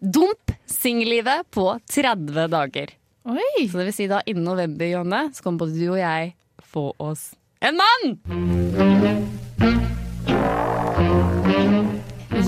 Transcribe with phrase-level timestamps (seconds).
[0.00, 2.92] Dump singellivet på 30 dager.
[3.28, 3.68] Oi!
[3.68, 6.30] Så det vil si da innen november, Jonne, så kommer både du og jeg
[6.72, 8.14] få oss en mann!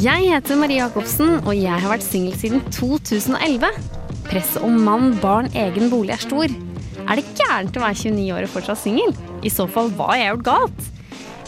[0.01, 3.69] Jeg heter Marie Jacobsen, og jeg har vært singel siden 2011.
[4.30, 6.57] Presset om mann, barn, egen bolig er stor.
[7.05, 9.12] Er det gærent å være 29 år og fortsatt singel?
[9.45, 10.88] I så fall, hva har jeg gjort galt?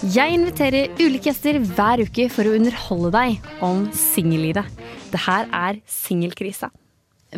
[0.04, 4.66] Jeg inviterer ulike gjester hver uke for å underholde deg om singellivet.
[5.12, 6.68] Det her er Singelkrisa.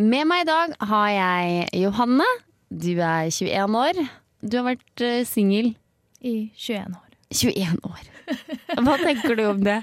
[0.03, 2.27] Med meg i dag har jeg Johanne.
[2.69, 4.01] Du er 21 år.
[4.43, 5.71] Du har vært uh, singel
[6.27, 7.15] I 21 år.
[7.37, 8.11] 21 år.
[8.83, 9.79] Hva tenker du om det?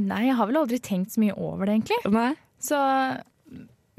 [0.00, 2.00] Nei, jeg har vel aldri tenkt så mye over det, egentlig.
[2.14, 2.32] Nei.
[2.62, 2.78] Så,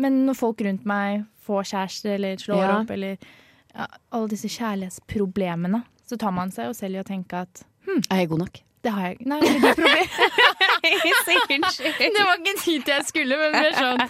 [0.01, 2.75] men når folk rundt meg får kjæreste eller slår Ja.
[2.81, 3.15] opp, eller
[3.71, 7.63] ja, alle disse kjærlighetsproblemene, så tar man seg jo selv i å tenke at
[8.11, 8.61] Er jeg god nok?
[8.81, 10.13] det har jeg Nei, det, problem.
[11.55, 11.99] Unnskyld.
[12.01, 14.01] det var ikke dit jeg skulle, men det er sånn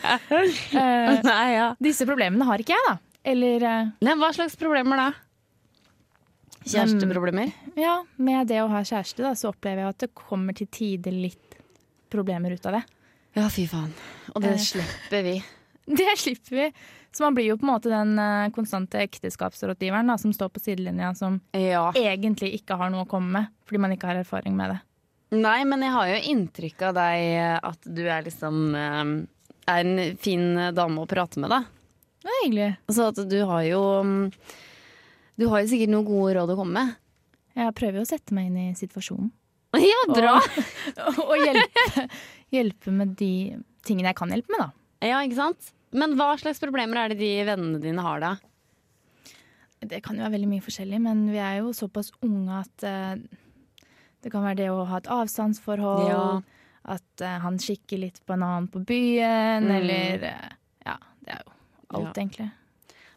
[0.71, 1.65] Uh, Nei, ja.
[1.83, 2.93] Disse problemene har ikke jeg, da.
[3.33, 5.09] Eller uh, Nei, hva slags problemer da?
[6.61, 7.51] Kjæresteproblemer?
[7.79, 11.15] ja, med det å ha kjæreste, da, så opplever jeg at det kommer til tider
[11.15, 11.57] litt
[12.11, 12.83] problemer ut av det.
[13.37, 13.91] Ja, fy faen.
[14.35, 15.35] Og det uh, slipper vi.
[16.01, 16.65] Det slipper vi.
[17.11, 20.61] Så man blir jo på en måte den eh, konstante ekteskapsrådgiveren da, som står på
[20.63, 21.89] sidelinja, som Ja.
[21.97, 24.79] egentlig ikke har noe å komme med, fordi man ikke har erfaring med det.
[25.41, 29.11] Nei, men jeg har jo inntrykk av deg eh, at du er liksom eh,
[29.71, 30.43] Er en fin
[30.75, 31.61] dame å prate med, da.
[32.21, 32.69] Det er hyggelig.
[32.91, 34.31] Så at du har jo mm,
[35.39, 36.95] Du har jo sikkert noen gode råd å komme med.
[37.55, 39.31] Jeg prøver jo å sette meg inn i situasjonen.
[39.79, 40.33] Ja, bra!
[41.07, 42.07] Og, og hjelpe,
[42.51, 43.31] hjelpe med de
[43.87, 45.07] tingene jeg kan hjelpe med, da.
[45.07, 45.71] Ja, ikke sant?
[45.93, 48.33] Men hva slags problemer er det de vennene dine har, da?
[49.81, 53.15] Det kan jo være veldig mye forskjellig, men vi er jo såpass unge at uh,
[54.21, 56.03] det kan være det å ha et avstandsforhold.
[56.11, 56.25] Ja.
[56.95, 59.75] At uh, han kikker litt på en annen på byen, Mm.
[59.79, 60.49] eller uh,
[60.85, 61.51] Ja, det er jo
[61.97, 62.13] alt, Ja.
[62.21, 62.51] egentlig.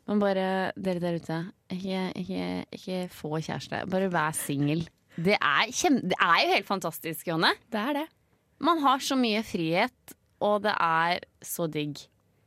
[0.08, 0.46] Men bare
[0.76, 1.36] dere der ute,
[1.72, 3.84] ikke, ikke, ikke få kjæreste.
[3.88, 4.82] Bare vær singel.
[5.16, 7.54] Det, det er jo helt fantastisk, Jonne.
[7.72, 8.08] Det er det.
[8.60, 12.02] Man har så mye frihet, og det er så digg.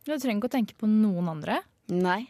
[0.07, 1.59] Du trenger ikke å tenke på noen andre.
[1.91, 2.23] Nei.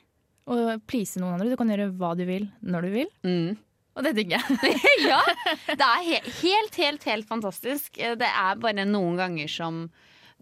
[0.49, 1.51] Og please noen andre.
[1.51, 3.09] Du kan gjøre hva du vil, når du vil.
[3.27, 3.55] Mm.
[3.97, 4.75] Og det digger jeg.
[5.11, 5.21] ja,
[5.69, 7.97] det er he helt, helt, helt fantastisk.
[7.97, 9.87] Det er bare noen ganger som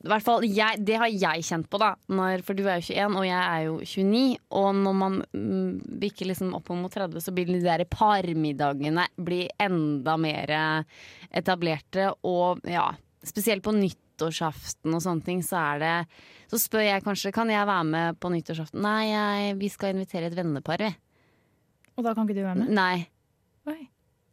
[0.06, 1.94] i hvert fall jeg, Det har jeg kjent på, da.
[2.12, 4.42] Når, for du er jo 21, og jeg er jo 29.
[4.60, 5.70] Og når man mm,
[6.04, 10.54] bikker liksom opp mot 30, så blir de der parmiddagene blir enda mer
[11.32, 12.12] etablerte.
[12.28, 12.90] Og ja,
[13.30, 15.96] spesielt på nyttårsaften og sånne ting, så er det
[16.52, 18.82] Så spør jeg kanskje kan jeg være med på nyttårsaften.
[18.86, 20.94] Nei, jeg, vi skal invitere et vennepar, vi.
[21.96, 22.72] Og da kan ikke du være med.
[22.76, 23.08] Nei.
[23.72, 23.82] Oi.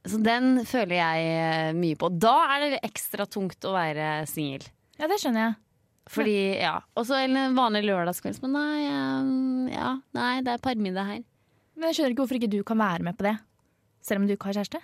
[0.02, 2.10] Så den føler jeg eh, mye på.
[2.10, 4.64] Da er det ekstra tungt å være singel.
[4.98, 5.58] Ja, det skjønner jeg.
[6.10, 6.74] Fordi, ja.
[6.98, 8.40] Og så en vanlig lørdagskveld.
[8.42, 11.22] Men nei, eh, ja, nei, det er parmiddag her.
[11.78, 13.36] Men jeg skjønner ikke hvorfor ikke du kan være med på det.
[14.02, 14.82] Selv om du ikke har kjæreste.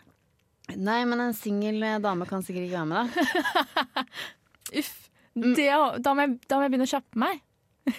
[0.77, 4.05] Nei, men en singel eh, dame kan sikkert ikke være med, da.
[4.83, 4.95] Uff.
[5.39, 5.69] Det,
[6.03, 7.45] da, må jeg, da må jeg begynne å kjappe meg.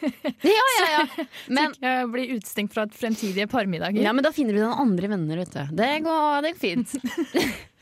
[0.46, 1.24] Ja, ja, ja.
[1.56, 4.04] Men, Så jeg blir utestengt fra fremtidige parmiddager.
[4.06, 5.72] ja, men da finner du deg andre venner, vet du.
[5.80, 6.94] Det går, det går fint.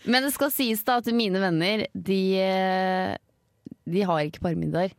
[0.07, 3.11] Men det skal sies da at mine venner, de, eh,
[3.91, 4.95] de har ikke parmiddager.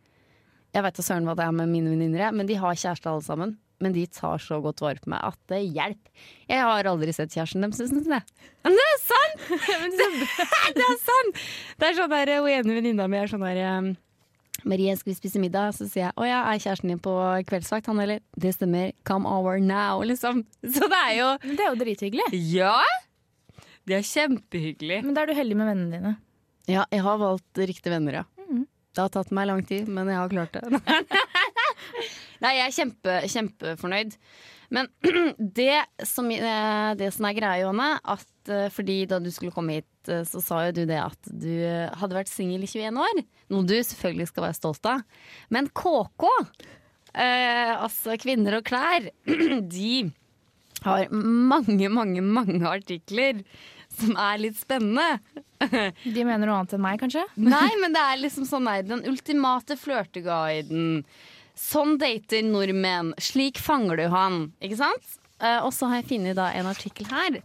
[0.76, 3.25] Jeg veit da søren hva det er med mine venninner, men de har kjæreste alle
[3.25, 3.56] sammen.
[3.83, 6.27] Men de tar så godt vare på meg at det hjelper.
[6.50, 7.78] Jeg har aldri sett kjæresten deres.
[7.78, 8.50] syns jeg.
[8.66, 9.47] Men det er sant!
[10.00, 10.09] det,
[10.78, 11.41] det er sant!
[11.78, 13.91] Det er sånn der, Hun ene venninna mi er sånn der um,
[14.67, 15.76] Marie, skal vi spise middag?
[15.76, 17.14] Så sier jeg å ja, er kjæresten din på
[17.47, 17.87] kveldsvakt?
[17.93, 18.25] Han eller?
[18.35, 18.91] Det stemmer.
[19.06, 20.43] Come over now, liksom.
[20.67, 22.26] Så det er jo det er jo drithyggelig.
[22.50, 22.75] Ja!
[23.88, 25.05] Det er kjempehyggelig.
[25.06, 26.17] Men da er du heldig med vennene dine.
[26.69, 28.26] Ja, jeg har valgt riktige venner, ja.
[28.99, 30.81] Det har tatt meg lang tid, men jeg har klart det.
[32.44, 34.17] Nei, jeg er kjempe, kjempefornøyd.
[34.75, 34.88] Men
[35.38, 39.79] det som, eh, det som er greia, Johanne, at eh, fordi da du skulle komme
[39.79, 41.52] hit, eh, så sa jo du det at du
[41.99, 43.23] hadde vært singel i 21 år.
[43.55, 45.02] Noe du selvfølgelig skal være stolt av.
[45.55, 46.29] Men KK,
[47.14, 49.08] eh, altså Kvinner og klær,
[49.76, 49.93] de
[50.85, 53.43] har mange, mange, mange artikler
[53.99, 55.19] som er litt spennende.
[56.05, 57.25] De mener noe annet enn meg, kanskje?
[57.40, 61.00] Nei, men det er liksom sånn nei, den ultimate flørteguiden.
[61.58, 63.12] Sånn dater nordmenn.
[63.22, 64.43] Slik fanger du han.
[64.62, 65.14] Ikke sant?
[65.43, 67.40] Eh, og så har jeg funnet en artikkel her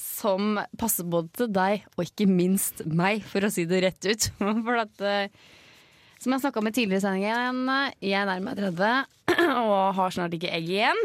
[0.00, 4.28] som passer både til deg og ikke minst meg, for å si det rett ut.
[4.64, 5.32] For at eh,
[6.20, 7.60] Som jeg snakka med tidligere i sendingen,
[8.04, 11.02] jeg nærmer meg 30 og har snart ikke egg igjen.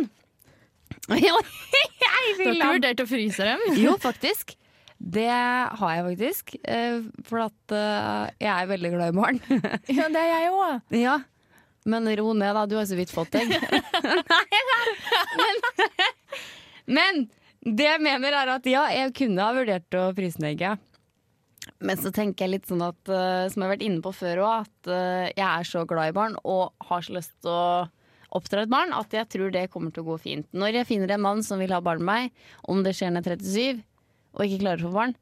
[1.12, 3.68] jeg vil Du har ikke vurdert å fryse dem?
[3.84, 4.56] jo, faktisk.
[4.96, 6.56] Det har jeg faktisk.
[6.64, 7.76] eh, For at
[8.40, 9.44] jeg er veldig glad i barn.
[9.92, 10.84] Ja, det er jeg òg.
[11.04, 11.20] ja.
[11.86, 12.66] Men ro ned, da.
[12.66, 13.52] Du har så vidt fått deg.
[15.36, 15.56] Men,
[16.86, 17.18] men
[17.66, 20.84] det jeg mener, er at ja, jeg kunne ha vurdert å egget.
[21.82, 24.44] Men så tenker jeg litt sånn at, eh, som jeg har vært inne på før
[24.46, 27.88] òg, at eh, jeg er så glad i barn og har så lyst til å
[28.36, 30.48] oppdra et barn at jeg tror det kommer til å gå fint.
[30.54, 33.32] Når jeg finner en mann som vil ha barn med meg, om det skjer når
[33.32, 33.84] jeg er 37
[34.36, 35.18] og ikke klarer å få barn,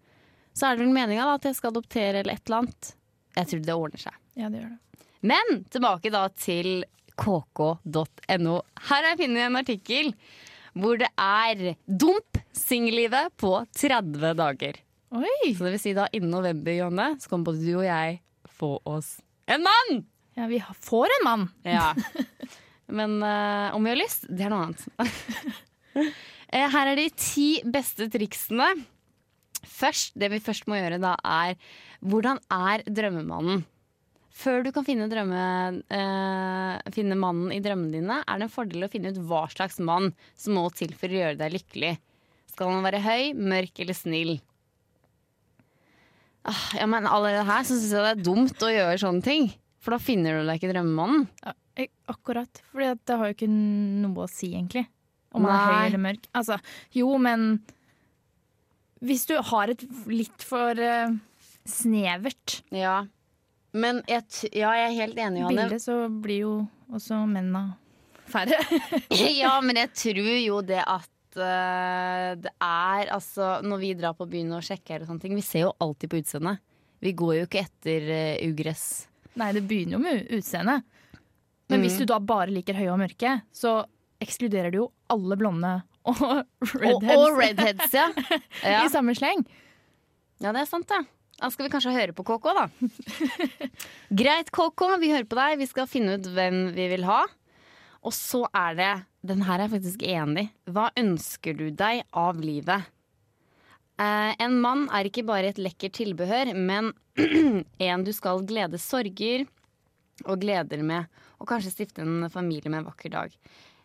[0.53, 2.93] så er det vel meninga at jeg skal adoptere eller et eller annet.
[3.37, 4.17] Jeg tror det ordner seg.
[4.37, 4.79] Ja, det gjør det.
[5.23, 6.83] Men tilbake da til
[7.19, 8.55] kk.no.
[8.87, 10.13] Her har jeg funnet en artikkel
[10.73, 14.79] hvor det er dump singellivet på 30 dager.
[15.13, 15.51] Oi!
[15.53, 18.17] Så det vil si da innen november, Jonne, så kommer både du og jeg
[18.57, 19.19] få oss
[19.51, 20.01] en mann!
[20.33, 21.43] Ja, vi får en mann.
[21.67, 21.91] Ja.
[22.97, 24.87] Men uh, om vi har lyst, det er noe annet.
[26.53, 28.67] Eh, Her er de ti beste triksene.
[29.65, 31.55] Først, det vi først må gjøre da, er
[32.05, 33.63] hvordan er drømmemannen?
[34.33, 35.41] Før du kan finne, drømme,
[35.93, 39.77] eh, finne mannen i drømmene dine, er det en fordel å finne ut hva slags
[39.77, 41.91] mann som må til for å gjøre deg lykkelig.
[42.53, 44.33] Skal han være høy, mørk eller snill?
[46.43, 49.47] Ah, ja, men Allerede her så syns jeg det er dumt å gjøre sånne ting.
[49.83, 51.27] For da finner du deg ikke drømmemannen.
[51.43, 51.53] Ja,
[52.11, 52.61] akkurat.
[52.71, 54.85] For det har jo ikke noe å si, egentlig.
[55.33, 56.27] Om man er høy eller mørk.
[56.37, 56.57] Altså,
[56.93, 57.57] jo, men
[59.03, 61.15] hvis du har et litt for uh,
[61.67, 63.03] snevert Ja.
[63.73, 65.65] Men jeg, ja, jeg er helt enig, Johanne.
[65.65, 66.53] Bildet så blir jo
[66.93, 67.63] også mennene
[68.29, 68.59] færre.
[69.41, 74.27] ja, men jeg tror jo det at uh, det er altså Når vi drar på
[74.29, 76.61] byen og sjekker og sånne ting, vi ser jo alltid på utseendet.
[77.03, 78.85] Vi går jo ikke etter uh, ugress.
[79.41, 80.85] Nei, det begynner jo med utseendet.
[81.71, 83.79] Men hvis du da bare liker høye og mørke, så
[84.21, 85.73] ekskluderer du jo alle blonde
[86.11, 86.45] og Og,
[86.77, 88.07] redheads og redheads, ja.
[88.61, 88.83] ja.
[88.83, 89.41] i samme sleng.
[90.43, 90.99] Ja, det er sant, det.
[91.39, 92.65] Da skal vi kanskje høre på KK, da.
[94.21, 95.57] Greit, KK, vi hører på deg.
[95.63, 97.23] Vi skal finne ut hvem vi vil ha.
[98.03, 98.93] Og så er det
[99.23, 100.51] Den her er jeg faktisk enig i.
[100.75, 102.89] Hva ønsker du deg av livet?
[104.01, 106.91] Eh, en mann er ikke bare et lekkert tilbehør, men
[107.87, 109.45] en du skal glede sorger
[110.25, 111.07] og gleder med.
[111.39, 113.37] Og kanskje stifte en familie med en vakker dag.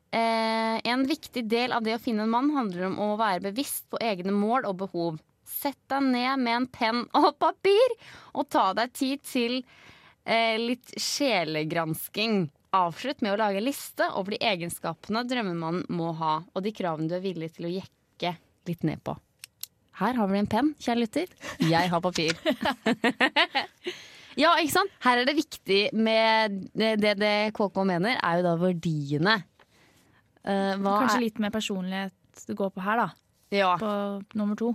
[0.08, 3.86] Eh, en viktig del av det å finne en mann handler om å være bevisst
[3.92, 5.18] på egne mål og behov.
[5.48, 7.94] Sett deg ned med en penn og papir,
[8.36, 9.60] og ta deg tid til
[10.28, 12.44] eh, litt sjelegransking.
[12.76, 17.08] Avslutt med å lage en liste over de egenskapene drømmemannen må ha, og de kravene
[17.08, 18.34] du er villig til å jekke
[18.68, 19.16] litt ned på.
[19.98, 21.30] Her har vi en penn, kjære lytter.
[21.64, 22.36] Jeg har papir.
[24.42, 24.92] ja, ikke sant?
[25.02, 29.40] Her er det viktig med det, det, KK mener, er jo da verdiene.
[30.44, 33.08] Uh, Kanskje er, litt mer personlighet det går på her, da.
[33.50, 33.90] ja, På
[34.38, 34.70] nummer to.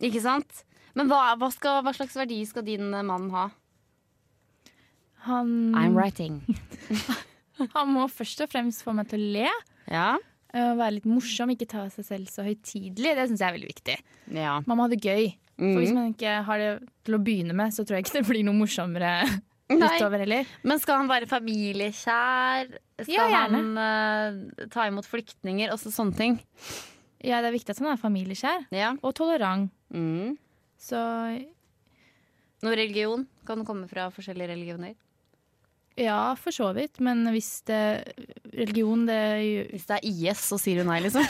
[0.00, 0.64] Ikke sant?
[0.94, 3.48] Men hva, hva, skal, hva slags verdi skal din eh, mann ha?
[5.28, 6.40] Han, I'm writing.
[7.74, 9.50] han må først og fremst få meg til å le.
[9.90, 10.12] Ja.
[10.54, 13.12] Og Være litt morsom, ikke ta seg selv så høytidelig.
[13.18, 13.96] Det syns jeg er veldig viktig.
[14.38, 14.54] ja.
[14.66, 15.32] Man må ha det gøy.
[15.58, 15.96] For hvis Mhm.
[15.98, 16.70] man ikke har det
[17.04, 19.10] til å begynne med, så tror jeg ikke det blir noe morsommere
[19.74, 20.46] utover heller.
[20.62, 22.70] Men skal han være familiekjær?
[23.02, 25.72] Skal Ja, han uh, ta imot flyktninger?
[25.74, 26.38] Også sånne ting.
[27.24, 28.92] Ja, det er viktig at han er familieskjær Ja.
[29.02, 29.72] og tolerant.
[29.94, 30.36] Mm.
[30.78, 30.98] Så
[32.62, 33.26] Noe religion?
[33.46, 34.94] Kan komme fra forskjellige religioner?
[35.98, 37.00] ja, for så vidt.
[37.02, 38.14] Men hvis det
[38.54, 41.24] Religion, det Hvis det er IS, så sier du nei, liksom.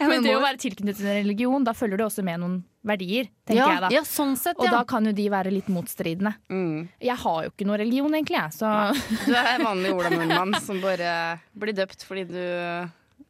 [0.00, 2.56] Men det å være tilknyttet til en religion, da følger det også med noen
[2.86, 3.90] verdier, tenker ja, jeg da.
[3.92, 4.62] ja, sånn sett, ja.
[4.64, 6.32] Og da kan jo de være litt motstridende.
[6.48, 6.86] Mm.
[7.02, 8.56] Jeg har jo ikke noe religion, egentlig, jeg.
[8.56, 11.10] Så Du er en vanlig Ola-nordmann som bare
[11.58, 12.40] blir døpt fordi du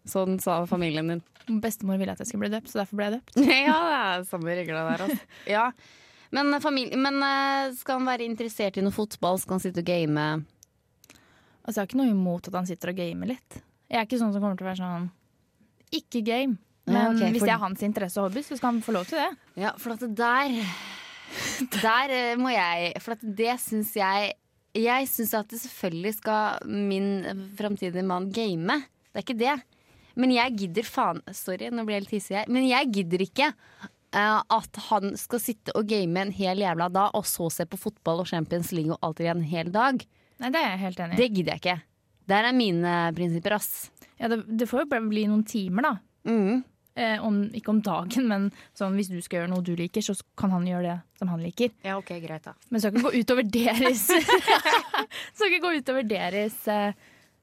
[0.07, 1.23] Sånn sa familien din.
[1.63, 3.39] bestemor ville at jeg skulle bli døpt, så derfor ble jeg døpt.
[3.69, 5.31] ja, det er samme regler der, altså.
[5.57, 5.71] Ja.
[6.35, 9.39] Men, familie, men eh, skal han være interessert i noe fotball?
[9.39, 10.25] Skal han sitte og game?
[11.67, 13.61] Altså, jeg har ikke noe imot at han sitter og gamer litt.
[13.87, 15.07] Jeg er ikke sånn som kommer til å være sånn
[15.95, 16.59] ikke game.
[16.87, 19.07] Men Ja, ok, hvis det er hans interesse og hobby, så skal han få lov
[19.11, 19.31] til det.
[19.59, 20.55] Ja, for at det der
[21.83, 24.37] Der eh, må jeg For at det syns jeg
[24.79, 28.77] Jeg syns at det selvfølgelig skal min framtidige mann game.
[29.11, 29.57] Det er ikke det.
[30.17, 32.53] Men jeg gidder faen Sorry, nå blir jeg litt hissig her.
[32.53, 37.17] Men jeg gidder ikke uh, at han skal sitte og game en hel jævla dag,
[37.17, 40.07] og så se på fotball og Champions League og alt igjen en hel dag.
[40.43, 41.21] Nei, det er jeg helt enig i.
[41.23, 41.77] Det gidder jeg ikke.
[42.27, 43.91] Der er mine prinsipper, ass.
[44.19, 45.93] Ja, det, det får jo bli noen timer, da.
[46.27, 46.65] Mm.
[46.97, 48.47] Eh, om, ikke om dagen, men
[48.77, 51.43] sånn, hvis du skal gjøre noe du liker, så kan han gjøre det som han
[51.45, 51.75] liker.
[51.85, 52.55] Ja, ok, greit da.
[52.73, 54.07] Men så kan ikke gå utover deres
[55.37, 56.97] Så kan ikke gå utover deres eh,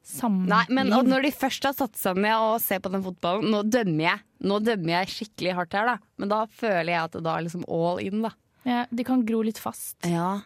[0.04, 0.50] samliv.
[0.52, 3.62] Nei, men når de først har satt seg ned og ser på den fotballen, nå
[3.72, 4.24] dømmer jeg.
[4.44, 5.98] Nå dømmer jeg skikkelig hardt her, da.
[6.20, 8.34] Men da føler jeg at det da er liksom all in, da.
[8.68, 10.42] ja, De kan gro litt fast Ja.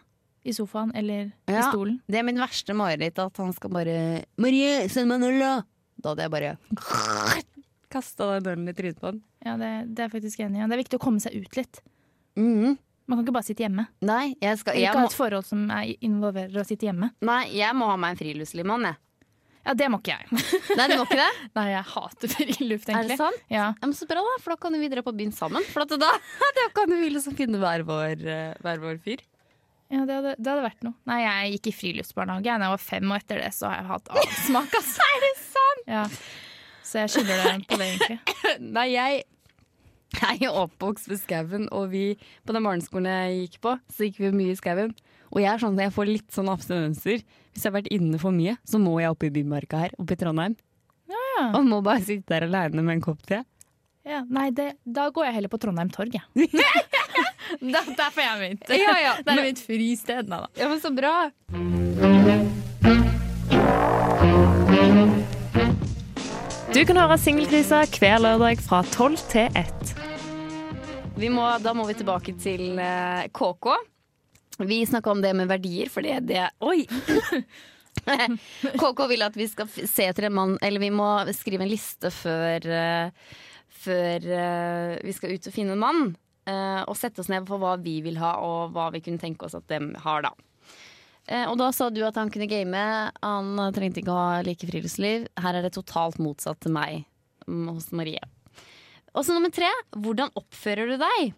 [0.46, 1.98] i sofaen eller i stolen.
[2.08, 5.62] Det er min verste mareritt, at han skal bare 'Marie, send meg en øl, da!'
[6.00, 6.56] Da hadde jeg bare
[7.92, 9.22] kasta den ølen i trynet på han.
[9.44, 10.66] Ja, det, det er faktisk enig i.
[10.68, 11.80] Det er viktig å komme seg ut litt.
[12.38, 12.76] Mhm.
[13.08, 13.86] Man kan ikke bare sitte hjemme.
[14.04, 17.08] Nei, jeg skal, jeg ikke ha et forhold som er involverer å sitte hjemme.
[17.24, 18.98] nei, jeg må ha meg en friluftslivmann, jeg.
[19.66, 20.42] Ja, det må ikke jeg.
[20.78, 21.28] Nei, du må ikke det?
[21.58, 22.98] Nei, jeg hater friluft, egentlig.
[22.98, 23.40] Er det sant?
[23.52, 23.64] Ja.
[23.74, 25.66] Ja, men så bra, da, for da kan vi dra på byen sammen.
[25.72, 26.12] For at da,
[26.60, 29.24] da kan vi liksom finne hver vår, eh, hver vår fyr.
[29.88, 30.96] Ja, det hadde, det hadde vært noe.
[31.08, 33.90] Nei, jeg gikk i friluftsbarnehage da jeg var fem, og etter det så har jeg
[33.94, 34.78] hatt avsmak.
[34.82, 35.08] altså.
[35.08, 35.88] Er det sant?
[35.88, 36.04] Ja.
[36.88, 38.20] Så jeg skylder det på det, egentlig.
[38.64, 39.24] Nei, jeg
[40.16, 42.14] jeg er oppvokst ved skauen, og vi
[42.48, 44.94] på den barneskolen jeg gikk på, så gikk vi mye i skauen.
[45.32, 47.22] Og jeg er sånn at jeg får litt sånn abstinenser.
[47.52, 50.16] Hvis jeg har vært inne for mye, så må jeg opp i bymarka her, oppe
[50.16, 50.56] i Trondheim.
[51.08, 51.48] Ja.
[51.56, 53.42] Og må bare sitte der aleine med en kopp te.
[54.08, 56.48] Ja, nei, det, da går jeg heller på Trondheim Torg, jeg.
[56.48, 58.68] er Derfor er jeg mitt.
[58.72, 60.28] Ja, ja, Det er men- mitt fristed.
[60.32, 60.48] Nei da.
[60.56, 61.14] Ja, men så bra.
[66.74, 69.92] Du kan høre Singelkrisa hver lørdag fra 12 til 1.
[71.18, 73.70] Vi må, da må vi tilbake til eh, KK.
[74.58, 76.82] Vi snakka om det med verdier, for det er det Oi!
[78.78, 82.10] KK vil at vi skal se etter en mann Eller vi må skrive en liste
[82.14, 83.10] før, eh,
[83.82, 86.04] før eh, vi skal ut og finne en mann.
[86.48, 89.46] eh, og sette oss ned på hva vi vil ha, og hva vi kunne tenke
[89.46, 90.32] oss at dem har, da.
[91.50, 92.80] Og da sa du at han kunne game.
[93.20, 95.26] Han trengte ikke å ha like friluftsliv.
[95.36, 97.02] Her er det totalt motsatt til meg
[97.44, 98.22] hos Marie.
[99.12, 101.34] Og så nummer tre, hvordan oppfører du deg?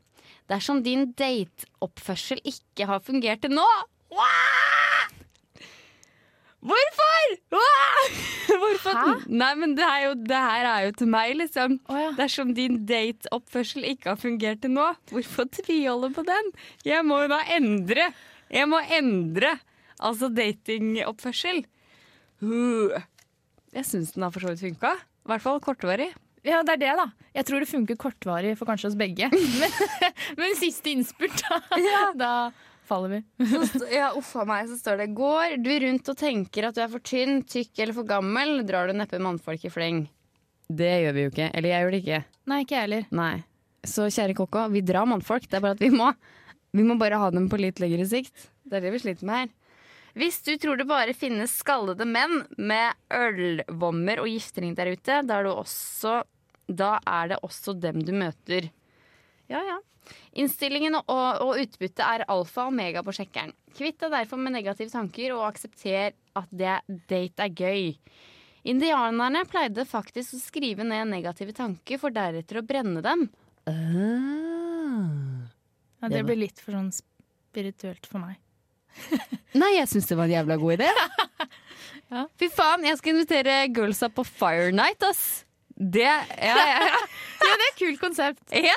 [0.51, 3.67] Dersom din dateoppførsel ikke har fungert til nå.
[6.61, 7.29] Hvorfor?
[8.61, 8.97] Hvorfor?
[8.99, 9.13] Hæ?
[9.33, 11.79] Nei, men det, jo, det her er jo til meg, liksom.
[11.89, 12.11] Oh, ja.
[12.19, 16.51] Dersom din dateoppførsel ikke har fungert til nå, hvorfor tviholde på den?
[16.85, 18.11] Jeg må jo da endre.
[18.53, 19.55] Jeg må endre.
[20.01, 21.63] Altså datingoppførsel.
[23.71, 24.93] Jeg syns den har for så vidt funka.
[24.99, 26.11] I hvert fall kortvarig.
[26.47, 27.07] Ja, det er det, da.
[27.37, 29.29] Jeg tror det funker kortvarig for kanskje oss begge.
[29.61, 29.75] Men,
[30.41, 32.33] men siste innspurt, da, da
[32.91, 33.21] faller vi.
[33.71, 36.81] Så ja, uff a meg, så står det Går du rundt og tenker at du
[36.83, 40.03] er for tynn, tykk eller for gammel, drar du neppe mannfolk i fleng.
[40.71, 41.49] Det gjør vi jo ikke.
[41.55, 42.21] Eller jeg gjør det ikke.
[42.51, 43.07] Nei, ikke jeg heller.
[43.21, 43.33] Nei.
[43.87, 45.47] Så kjære Kokko, vi drar mannfolk.
[45.49, 46.11] Det er bare at vi må,
[46.77, 48.51] vi må bare ha dem på litt lengre sikt.
[48.67, 49.55] Det er det vi sliter med her.
[50.19, 55.39] Hvis du tror det bare finnes skallede menn med ølvommer og giftering der ute, da
[55.39, 56.23] er, du også,
[56.67, 58.71] da er det også dem du møter.
[59.51, 59.79] Ja, ja.
[60.41, 63.53] Innstillingen og, og utbyttet er alfa og omega på sjekkeren.
[63.77, 66.77] Kvitt deg derfor med negative tanker, og aksepter at det,
[67.11, 67.95] date er gøy.
[68.71, 73.29] Indianerne pleide faktisk å skrive ned negative tanker, for deretter å brenne dem.
[76.01, 78.39] Ja, det blir litt for sånn spirituelt for meg.
[79.61, 80.91] Nei, jeg syns det var en jævla god idé.
[82.11, 82.25] Ja.
[82.43, 85.45] Fy faen, jeg skal invitere girlsa på Fire Night, ass.
[85.79, 86.97] Det Ja, ja, ja.
[87.45, 88.43] Ja, det er et kult konsept.
[88.51, 88.75] ja.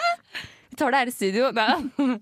[0.69, 1.49] Vi tar det her i studio.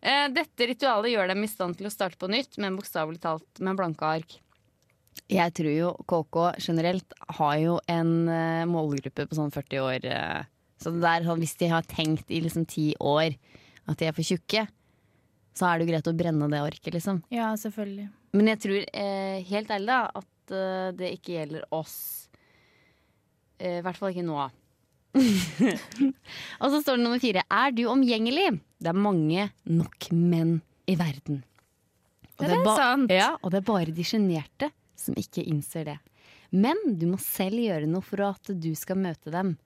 [0.00, 3.60] Eh, Dette ritualet gjør dem i stand til å starte på nytt, men bokstavelig talt
[3.60, 4.38] med blanke ark.
[5.28, 10.06] Jeg tror jo KK generelt har jo en eh, målgruppe på sånn 40 år.
[10.08, 10.48] eh,
[10.80, 13.36] så det der, sånn, hvis de har tenkt i liksom ti år
[13.86, 14.64] at de er for tjukke,
[15.56, 17.22] så er det jo greit å brenne det orket, liksom.
[17.34, 18.08] Ja, selvfølgelig.
[18.38, 21.96] Men jeg tror eh, helt ærlig da at eh, det ikke gjelder oss.
[23.58, 24.48] Eh, I hvert fall ikke nå.
[26.62, 27.42] og så står det nummer fire.
[27.50, 28.50] Er du omgjengelig?
[28.80, 31.42] Det er mange nok menn i verden.
[32.38, 33.10] Og Det er ba- sant.
[33.12, 35.98] Ja, og det er bare de sjenerte som ikke innser det.
[36.50, 39.56] Men du må selv gjøre noe for at du skal møte dem.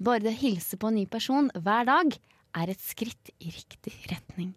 [0.00, 2.14] Bare det å hilse på en ny person hver dag
[2.60, 4.54] er et skritt i riktig retning.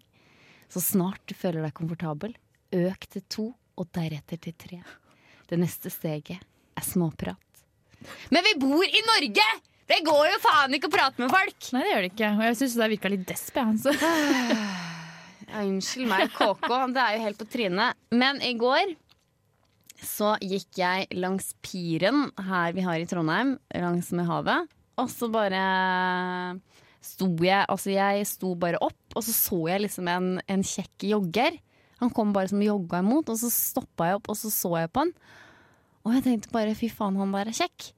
[0.73, 2.33] Så snart du føler deg komfortabel,
[2.73, 3.43] øk til to,
[3.77, 4.79] og deretter til tre.
[5.49, 7.61] Det neste steget er småprat.
[8.33, 9.45] Men vi bor i Norge!
[9.85, 11.69] Det går jo faen ikke å prate med folk!
[11.75, 12.31] Nei, det gjør det ikke.
[12.39, 13.59] Og jeg syns det virka litt desp.
[13.59, 13.93] jeg, Altså.
[15.53, 16.69] Ja, unnskyld meg, KK.
[16.95, 17.99] Det er jo helt på trynet.
[18.15, 18.95] Men i går
[20.03, 24.71] så gikk jeg langs piren her vi har i Trondheim, langs med havet.
[24.97, 25.61] Og så bare
[27.03, 31.07] sto jeg Altså, jeg sto bare opp, og så så jeg liksom en, en kjekk
[31.11, 31.57] jogger.
[32.01, 34.91] Han kom bare som jogga imot, og så stoppa jeg opp, og så så jeg
[34.93, 35.13] på han.
[36.03, 37.91] Og jeg tenkte bare fy faen, han der er kjekk.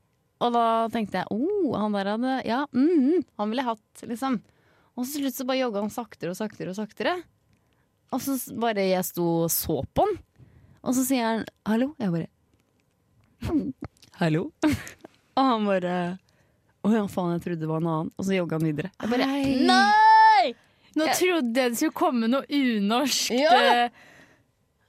[0.43, 4.41] Og da tenkte jeg oh, han der hadde Ja, mm, han ville jeg hatt, liksom.
[4.95, 7.15] Og så til slutt så bare jogga han saktere og saktere og saktere.
[8.13, 10.19] Og så bare jeg sto og så på han.
[10.85, 11.93] Og så sier han hallo.
[11.99, 12.29] Jeg bare
[14.21, 14.45] hallo.
[15.35, 15.95] og han bare
[16.85, 18.11] å ja, faen, jeg trodde det var en annen.
[18.17, 18.91] Og så jogga han videre.
[19.01, 19.55] Jeg bare Hei.
[19.65, 20.53] nei!
[20.95, 23.33] Nå Jeg- trodde jeg det skulle komme noe unorsk.
[23.35, 23.51] Ja.
[23.85, 23.89] eh,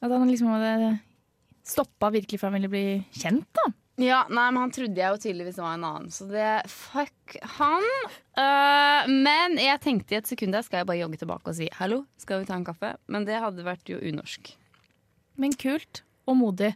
[0.02, 1.00] At han liksom hadde
[1.66, 2.84] stoppa virkelig for han ville bli
[3.16, 3.72] kjent, da.
[3.98, 7.82] Ja, nei, men han trodde jeg jo tydeligvis var en annen, så det fuck han.
[8.36, 11.70] Øh, men jeg tenkte i et sekund der skal jeg bare jogge tilbake og si
[11.78, 12.92] hallo, skal vi ta en kaffe?
[13.08, 14.52] Men det hadde vært jo unorsk.
[15.40, 16.74] Men kult og modig.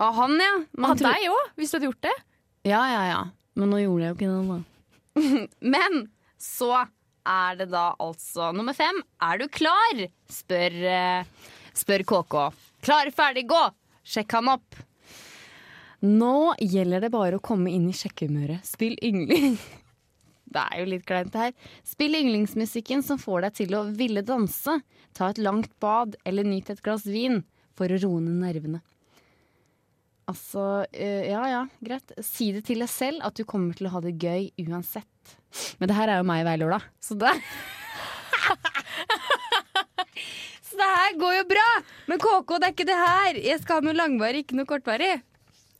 [0.00, 0.54] Av han, ja.
[0.76, 2.16] Man Av tro- deg òg, hvis du hadde gjort det.
[2.64, 3.22] Ja, ja, ja.
[3.54, 4.60] Men nå gjorde jeg jo ikke det, da.
[5.74, 6.00] men
[6.40, 6.72] så
[7.24, 8.98] er det da altså nummer fem.
[9.22, 10.02] Er du klar?
[10.30, 12.34] Spør, eh, spør KK.
[12.84, 13.62] Klar, ferdig, gå!
[14.04, 14.82] Sjekk han opp.
[16.04, 18.66] Nå gjelder det bare å komme inn i sjekkehumøret.
[18.68, 19.56] Spill yngling...
[20.54, 21.70] Det er jo litt kleint, det her.
[21.82, 24.76] Spill yndlingsmusikken som får deg til å ville danse.
[25.16, 27.40] Ta et langt bad eller nyt et glass vin
[27.74, 28.78] for å roe ned nervene.
[30.30, 32.12] Altså, eh, ja ja, greit.
[32.24, 35.34] Si det til deg selv at du kommer til å ha det gøy uansett.
[35.80, 37.34] Men det her er jo meg hver lørdag, så det
[40.64, 41.66] Så det her går jo bra!
[42.10, 43.38] Men KK, det er ikke det her.
[43.44, 45.12] Jeg skal ha noe langvarig, ikke noe kortvarig.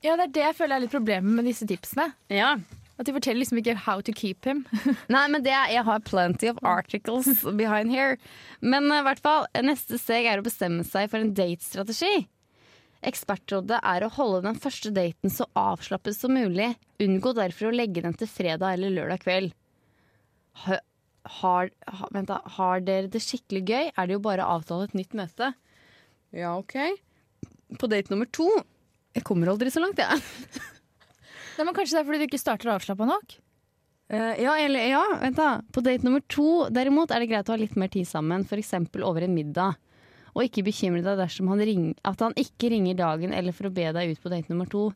[0.04, 2.10] Ja, det er det jeg føler er litt problemet med disse tipsene.
[2.30, 2.52] Ja.
[3.00, 4.60] At de forteller liksom ikke how to keep him.
[5.14, 7.26] Nei, men det, er- jeg har plenty of articles
[7.58, 8.18] behind here.
[8.62, 12.28] Men i i hvert fall, neste steg er å bestemme seg for en datestrategi.
[13.04, 16.72] Ekspertrådet er å holde den første daten så avslappet som mulig.
[17.04, 19.54] Unngå derfor å legge den til fredag eller lørdag kveld.
[20.64, 20.80] Har,
[21.34, 21.70] har,
[22.14, 25.16] vent da, har dere det skikkelig gøy, er det jo bare å avtale et nytt
[25.18, 25.52] møte.
[26.34, 26.78] Ja, ok.
[27.80, 28.48] På date nummer to
[29.14, 30.20] Jeg kommer aldri så langt, jeg.
[31.56, 33.36] Nei, men Kanskje det er fordi du ikke starter avslappa nok?
[34.12, 35.50] Uh, ja, eller, ja, vent da.
[35.72, 38.74] På date nummer to derimot er det greit å ha litt mer tid sammen, f.eks.
[39.00, 39.78] over en middag.
[40.34, 43.74] Og ikke bekymre deg dersom han ringer, at han ikke ringer dagen eller for å
[43.74, 44.88] be deg ut på date nummer to.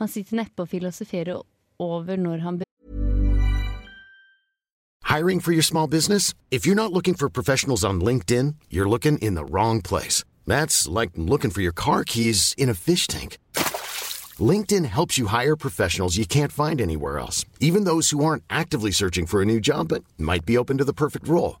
[0.00, 1.42] Han sitter neppe og filosoferer
[1.80, 2.62] over når han
[5.16, 6.34] Hiring for your small business?
[6.50, 10.24] If you're not looking for professionals on LinkedIn, you're looking in the wrong place.
[10.46, 13.38] That's like looking for your car keys in a fish tank.
[14.38, 18.90] LinkedIn helps you hire professionals you can't find anywhere else, even those who aren't actively
[18.90, 21.60] searching for a new job but might be open to the perfect role.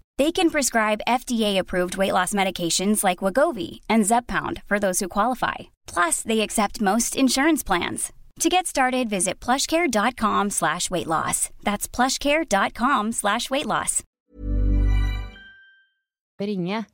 [0.21, 5.71] They can prescribe FDA-approved weight loss medications like Wagovi and Zeppound for those who qualify.
[5.87, 8.13] Plus, they accept most insurance plans.
[8.41, 11.49] To get started, visit plushcare.com slash weight loss.
[11.63, 14.03] That's plushcare.com slash weight loss.
[16.39, 16.85] ringe.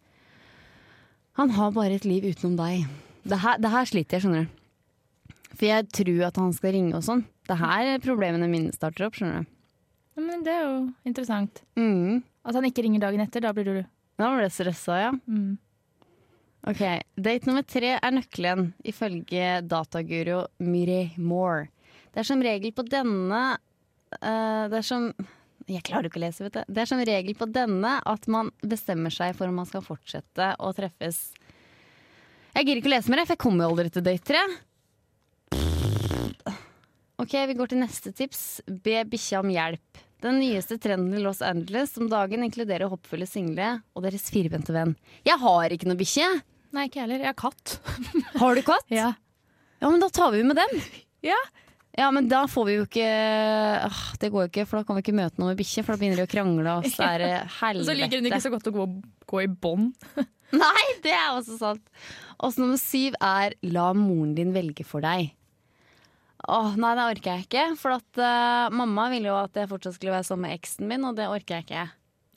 [1.34, 2.88] Han har bare et liv utenom deg.
[3.28, 5.36] Det her, det her sliter jeg, skjønner du.
[5.52, 7.28] For jeg tror at han skal ringe og sånn.
[7.44, 9.54] Det her er problemene mine starter opp, skjønner du.
[10.16, 11.62] Ja, men Det er jo interessant.
[11.76, 12.24] Mm.
[12.48, 13.44] At han ikke ringer dagen etter.
[13.44, 13.80] Da blir du
[14.18, 15.12] Da blir jeg stressa, ja.
[15.14, 15.58] mm.
[16.68, 16.82] Ok,
[17.16, 21.70] Date nummer tre er nøkkelen, ifølge dataguru Miri Moore.
[22.12, 25.12] Det er som regel på denne uh, Det er som
[25.70, 26.74] Jeg klarer ikke å lese, vet du.
[26.74, 30.54] Det er som regel på denne at man bestemmer seg for om man skal fortsette
[30.60, 31.28] å treffes.
[32.56, 34.44] Jeg gidder ikke å lese mer, for jeg kommer jo aldri til date tre.
[37.22, 38.44] Ok, vi går til neste tips.
[38.66, 40.07] Be bikkja om hjelp.
[40.24, 44.96] Den nyeste trenden i Los Angeles om dagen inkluderer hoppfulle single og deres firbente venn.
[45.28, 46.26] Jeg har ikke noe bikkje.
[46.74, 47.22] Nei, ikke heller.
[47.22, 47.78] Jeg har katt.
[48.42, 48.90] Har du katt?
[48.92, 49.12] Ja.
[49.78, 50.80] Ja, men da tar vi med dem.
[51.26, 51.38] Ja.
[51.98, 53.06] Ja, men da får vi jo ikke
[53.88, 55.96] ah, Det går jo ikke, for da kan vi ikke møte noen med bikkje, for
[55.96, 57.88] da begynner de å krangle, og så er det helvete.
[57.88, 58.86] så liker hun ikke så godt å gå,
[59.34, 59.96] gå i bånd.
[60.54, 61.82] Nei, det er også sant.
[62.38, 65.34] Og så nummer syv er la moren din velge for deg.
[66.48, 67.64] Åh, nei, det orker jeg ikke.
[67.80, 71.04] For at uh, mamma ville jo at jeg fortsatt skulle være sammen med eksen min,
[71.08, 71.88] og det orker jeg ikke.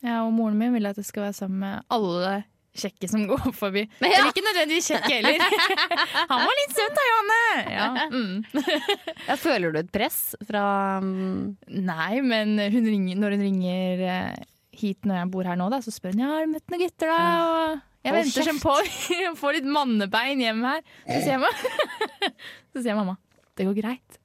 [0.07, 2.41] Ja, og moren min vil at jeg skal være sammen med alle
[2.81, 3.85] kjekke som går forbi.
[4.01, 4.11] Ja.
[4.11, 5.45] Eller ikke nødvendigvis kjekke heller.
[6.31, 7.43] Han var litt søt da, Johanne!
[7.75, 7.89] Ja.
[8.11, 8.37] Mm.
[9.29, 10.65] Ja, føler du et press fra
[11.05, 11.43] mm,
[11.85, 14.49] Nei, men hun ringer, når hun ringer eh,
[14.81, 16.83] hit når jeg bor her nå, da, så spør hun ja, har du møtt noen
[16.87, 17.11] gutter.
[17.13, 17.19] da?
[17.21, 20.87] Og jeg Hold venter som på å få litt mannebein hjem her.
[21.05, 22.31] Så sier, mamma,
[22.73, 23.19] så sier mamma
[23.61, 24.19] det går greit.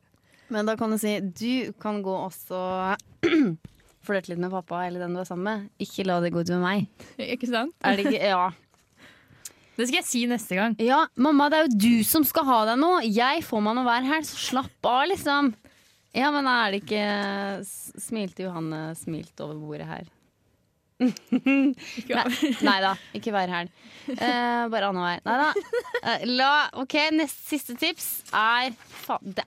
[0.54, 2.58] Men da kan du si du kan gå også
[4.06, 5.70] flørte litt med pappa eller den du er sammen med.
[5.82, 6.86] Ikke la det gå utover meg.
[7.20, 7.76] Ikke sant?
[7.84, 8.46] Er det ikke Ja.
[9.76, 10.76] Det skal jeg si neste gang.
[10.80, 12.94] ja, mamma, det er jo du som skal ha deg nå.
[13.12, 15.50] Jeg får meg noe hver helg, så slapp av, liksom.
[16.16, 17.02] Ja, men er det ikke
[18.00, 20.08] Smilte Johanne smilt over bordet her?
[20.96, 23.72] Nei, da, ikke hver helg.
[24.08, 25.24] Uh, bare annenhver.
[25.26, 25.50] Nei da.
[26.06, 26.52] Uh, la,
[26.84, 29.46] ok, neste siste tips er Faen, det,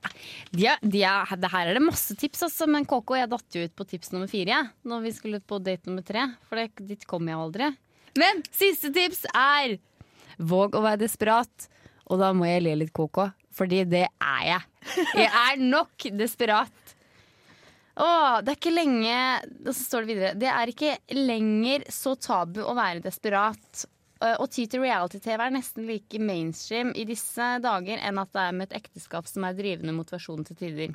[0.52, 3.64] de de er, det Her er det masse tips, altså, men KK, jeg datt jo
[3.64, 6.26] ut på tips nummer fire ja, når vi skulle på date nummer tre.
[6.50, 7.72] For det, dit kom jeg aldri.
[8.18, 9.78] Men siste tips er
[10.38, 11.68] våg å være desperat.
[12.08, 14.62] Og da må jeg le litt KK, fordi det er jeg.
[15.16, 16.87] Jeg er nok desperat.
[17.98, 19.14] Åh, det er ikke lenge
[19.66, 23.82] Og så står det videre Det er ikke lenger så tabu å være desperat.
[24.22, 28.44] Eh, Å ty til reality-TV er nesten like mainstream i disse dager enn at det
[28.44, 30.94] er med et ekteskap som er drivende motivasjon til tider.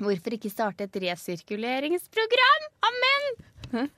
[0.00, 3.28] Hvorfor ikke starte et resirkuleringsprogram av menn?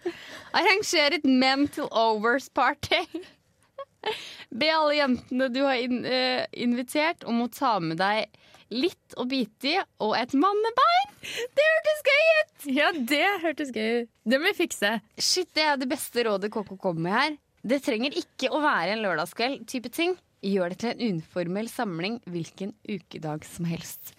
[0.58, 3.00] Arrangere et mental overs party.
[4.58, 8.26] Be alle jentene du har eh, invitert om å ta med deg
[8.72, 11.14] litt å bite i og et mannebein.
[11.22, 12.66] Det hørtes gøy ut!
[12.72, 14.10] Ja, det hørtes gøy ut.
[14.24, 14.96] Det må vi fikse.
[15.18, 17.36] Shit, det er det beste rådet KK kommer med her.
[17.62, 20.16] Det trenger ikke å være en lørdagskveld type ting.
[20.42, 24.14] Gjør det til en uformell samling hvilken ukedag som helst.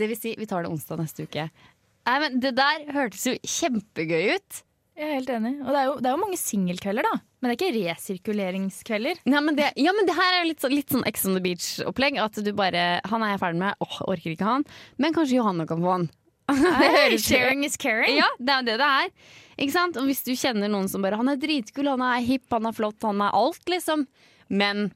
[0.00, 1.50] Det vil si, vi tar det onsdag neste uke.
[2.08, 4.62] Nei, men Det der hørtes jo kjempegøy ut.
[5.00, 5.52] Jeg er helt enig.
[5.64, 7.12] Og det er jo, det er jo mange singelkvelder, da.
[7.40, 9.20] Men det er ikke resirkuleringskvelder.
[9.32, 11.36] Nei, men det, ja, men det her er jo litt, sånn- litt sånn Ex on
[11.38, 12.18] the Beach-opplegg.
[12.20, 13.74] At du bare Han er jeg ferdig med.
[13.80, 14.64] Åh, orker ikke han.
[15.00, 16.10] Men kanskje Johanna kan få han.
[16.50, 18.16] Hey, sharing is caring.
[18.18, 19.10] Ja, det er jo det det er.
[19.60, 19.96] Ikke sant?
[19.96, 22.76] Og hvis du kjenner noen som bare Han er dritkul, han er hipp, han er
[22.76, 24.06] flott, han er alt, liksom.
[24.50, 24.90] Men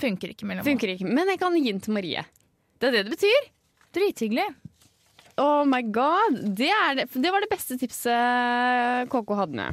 [0.00, 1.08] Funker ikke mellom funker ikke.
[1.08, 2.24] Men jeg kan gi den til Marie.
[2.78, 3.46] Det er det det betyr.
[3.96, 4.44] Drithyggelig.
[5.38, 6.56] Oh my god.
[6.56, 9.68] Det, er det, det var det beste tipset KK hadde med.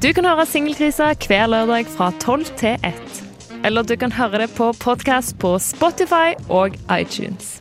[0.00, 3.20] Du kan høre Singelkrisa hver lørdag fra 12 til 1.
[3.68, 7.58] Eller du kan høre det på podkast på Spotify og iTunes.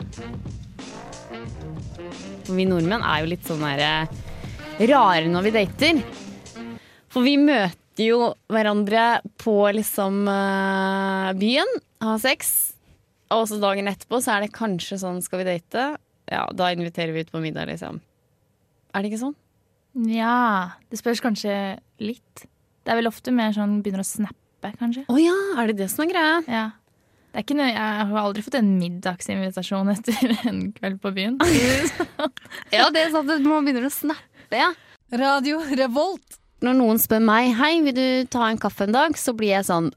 [2.48, 4.08] For vi nordmenn er jo litt sånn eh,
[4.88, 6.02] rare når vi dater.
[7.12, 12.74] For vi møter jo hverandre på liksom eh, byen, har sex,
[13.32, 15.86] og så dagen etterpå så er det kanskje sånn skal vi date?
[16.32, 18.00] Ja, da inviterer vi ut på middag, liksom.
[18.92, 19.38] Er det ikke sånn?
[20.00, 21.54] Nja, det spørs kanskje
[22.00, 22.46] litt.
[22.84, 25.04] Det er vel ofte mer sånn begynner å snappe, kanskje.
[25.12, 26.38] Å ja, er det det som er greia?
[26.48, 26.68] Ja.
[27.32, 31.40] Det er ikke noe, jeg har aldri fått en middagsinvitasjon etter en kveld på byen.
[32.76, 34.72] Ja, det er sant at man begynner å snappe, ja.
[35.12, 36.41] Radio Revolt.
[36.62, 39.66] Når noen spør meg hei, vil du ta en kaffe en dag, så blir jeg
[39.70, 39.90] sånn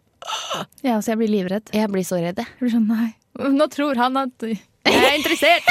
[0.85, 1.69] Ja, så jeg blir livredd.
[1.77, 2.49] Jeg blir så redd, jeg.
[2.61, 3.11] Blir sånn, nei.
[3.53, 5.69] Nå tror han at jeg er interessert.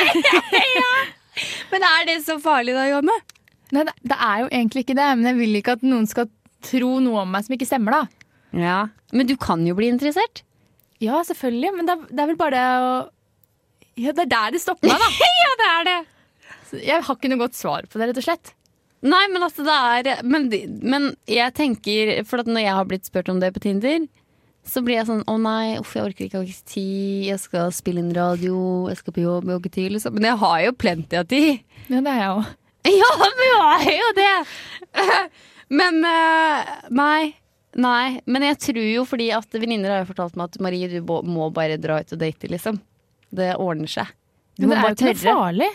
[1.73, 3.15] Men er det så farlig da, Johanne?
[3.73, 6.27] Nei, det, det er jo egentlig ikke det, men jeg vil ikke at noen skal
[6.63, 8.27] tro noe om meg som ikke stemmer, da.
[8.61, 8.75] Ja.
[9.17, 10.43] Men du kan jo bli interessert.
[11.01, 12.91] Ja, selvfølgelig, men det, er- det er vel bare det å
[14.03, 15.09] Ja, det er der det stopper meg, da.
[15.47, 15.97] Ja, det er det.
[16.69, 18.53] Så Jeg har ikke noe godt svar på det, rett og slett.
[19.03, 20.45] Nei, men altså det er Men,
[20.79, 24.05] men jeg tenker For når jeg har blitt spurt om det på Tinder,
[24.63, 27.25] så blir jeg sånn Å nei, uff, jeg orker ikke, jeg har ikke tid.
[27.27, 28.55] Jeg skal spille inn radio,
[28.87, 29.91] jeg skal på jobb, jeg har ikke tid.
[29.97, 30.15] Liksom.
[30.15, 31.63] Men jeg har jo plenty av tid.
[31.91, 32.51] Ja, det er jeg òg.
[32.83, 34.31] Ja, men jeg har jo det!
[35.79, 37.21] Men eh, nei.
[37.79, 38.19] Nei.
[38.29, 41.47] Men jeg tror jo fordi at venninner har jo fortalt meg at Marie, du må-
[41.55, 42.79] bare dra ut og date, liksom.
[43.33, 44.11] Det ordner seg.
[44.59, 45.69] Du Men det er jo ikke noe farlig,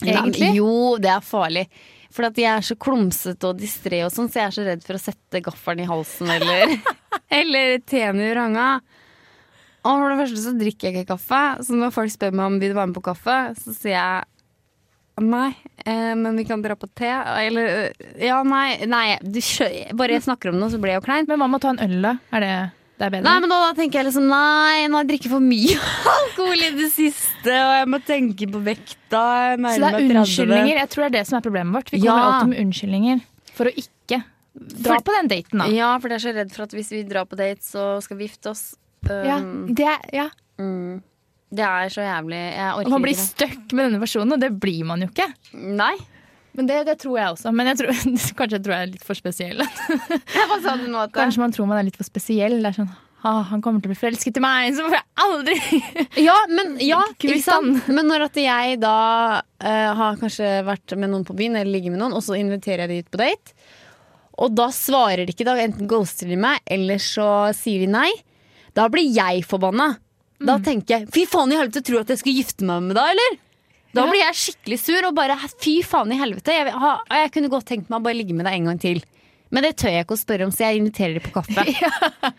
[0.00, 0.46] egentlig.
[0.48, 0.70] Nei, jo,
[1.02, 1.66] det er farlig.
[2.14, 4.84] For at jeg er så klumsete og distré og sånn, så jeg er så redd
[4.86, 6.76] for å sette gaffelen i halsen eller,
[7.40, 8.68] eller teen i ranga.
[9.84, 12.60] Og for det første så drikker jeg ikke kaffe, så når folk spør meg om
[12.62, 15.50] vil du være med på kaffe, så sier jeg nei,
[15.84, 17.10] eh, men vi kan dra på te.
[17.10, 19.40] Eller eh, ja, nei, nei du,
[19.98, 21.28] bare jeg snakker om noe, så blir jeg jo klein.
[21.28, 22.14] Men hva med å ta en øl, da?
[22.34, 22.54] Er det,
[22.98, 23.24] det er bedre?
[23.26, 25.78] Nei, men da, da tenker jeg liksom Nei, nå har jeg drukket for mye
[26.14, 29.24] alkohol i det siste, og jeg må tenke på vekta.
[29.58, 30.76] Så det er unnskyldninger.
[30.78, 31.90] Jeg tror det er det som er problemet vårt.
[31.94, 32.28] Vi kommer Ja.
[32.36, 34.20] alltid med unnskyldninger for å ikke
[34.54, 35.66] dra For- på den daten, da.
[35.74, 38.16] Ja, for jeg er så redd for at hvis vi drar på date, så skal
[38.20, 38.64] vi gifte oss.
[39.04, 40.28] Ja, Um, det, er- ja.
[40.58, 41.02] mm.
[41.54, 42.38] Det er så jævlig.
[42.54, 45.26] Jeg orker man blir stuck med denne personen, og det blir man jo ikke.
[45.54, 45.92] Nei.
[46.54, 47.52] Men det, det tror jeg også.
[47.54, 48.02] Men jeg tror,
[48.38, 49.64] kanskje jeg tror jeg er litt for spesiell.
[49.64, 51.06] Hva sa du nå?
[51.06, 52.60] At Kanskje man tror man er litt for spesiell.
[52.62, 52.92] Det er sånn,
[53.24, 55.56] ah, han kommer til å bli forelsket i meg, så får jeg aldri
[56.28, 57.00] Ja, men, ja,
[57.96, 58.98] men når at jeg da
[59.40, 62.84] uh, har kanskje vært med noen på byen, eller ligger med noen, og så inviterer
[62.84, 63.56] jeg de ut på date,
[64.44, 68.10] og da svarer de ikke, da enten ghoster de meg, eller så sier de nei,
[68.74, 69.92] da blir jeg forbanna.
[70.44, 72.98] Da tenker jeg fy faen i helvete, tror du at jeg skulle gifte meg med
[72.98, 73.36] deg, eller?
[73.94, 74.10] Da Ja.
[74.10, 76.50] blir jeg skikkelig sur og bare fy faen i helvete.
[76.56, 79.02] Jeg, ha, jeg kunne godt tenkt meg å bare ligge med deg en gang til.
[79.54, 81.62] Men det tør jeg ikke å spørre om, så jeg inviterer deg på kaffe.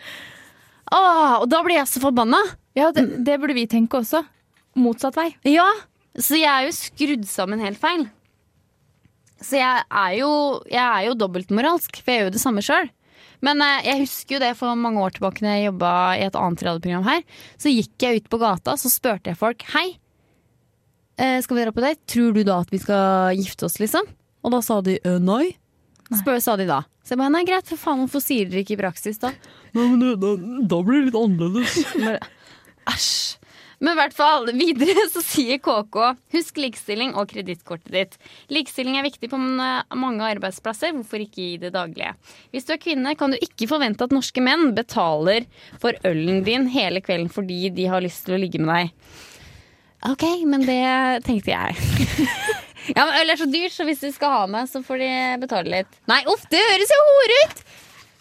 [0.96, 2.42] Åh, og da blir jeg så forbanna.
[2.78, 4.22] Ja, det, det burde vi tenke også.
[4.78, 5.30] Motsatt vei.
[5.48, 5.66] Ja,
[6.20, 8.06] så jeg er jo skrudd sammen helt feil.
[9.42, 10.30] Så jeg er jo,
[10.72, 12.92] jeg er jo dobbeltmoralsk, for jeg gjør jo det samme sjøl.
[13.46, 16.38] Men eh, jeg husker jo det for mange år tilbake når jeg jobba i et
[16.40, 17.24] annet radioprogram her.
[17.62, 19.88] Så gikk jeg ut på gata så spurte jeg folk Hei,
[21.16, 22.02] skal vi dra på date?
[22.12, 24.08] Tror du da at vi skal gifte oss, liksom?
[24.46, 25.56] Og da sa de «Øh, nei.
[26.12, 26.84] Spør, sa de da.
[27.06, 29.32] Så jeg bare nei, greit, for faen, hvorfor sier dere ikke i praksis da?
[29.74, 30.36] Nei, men da,
[30.70, 31.80] da blir det litt annerledes.
[32.94, 33.16] Æsj.
[33.84, 35.98] Men i hvert fall, videre så sier KK
[36.34, 38.16] husk likestilling og kredittkortet ditt.
[38.54, 42.14] Likestilling er viktig på mange arbeidsplasser, hvorfor ikke i det daglige?
[42.56, 45.46] Hvis du er kvinne, kan du ikke forvente at norske menn betaler
[45.82, 49.25] for ølen din hele kvelden fordi de har lyst til å ligge med deg.
[50.12, 50.82] Ok, men det
[51.26, 51.78] tenkte jeg.
[52.96, 55.14] ja, men Øl er så dyrt, så hvis de skal ha meg, så får de
[55.42, 55.98] betale litt.
[56.12, 57.64] Nei, uff, det høres jo hore ut!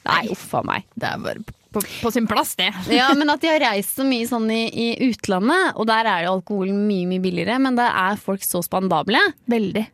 [0.05, 0.87] Nei, uff a meg.
[1.01, 1.45] Det er bare
[1.75, 2.71] på, på sin plass, det.
[2.99, 6.27] Ja, men at de har reist så mye sånn i, i utlandet, og der er
[6.27, 9.21] jo alkoholen mye mye billigere, men der er folk så spandable.
[9.51, 9.85] Veldig.